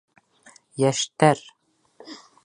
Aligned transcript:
Йәштәр! 0.83 1.43